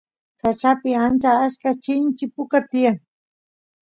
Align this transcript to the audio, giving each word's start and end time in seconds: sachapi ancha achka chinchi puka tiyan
sachapi 0.41 0.89
ancha 1.05 1.31
achka 1.45 1.69
chinchi 1.83 2.25
puka 2.33 2.59
tiyan 2.69 2.97